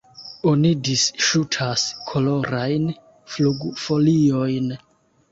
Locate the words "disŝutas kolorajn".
0.85-2.87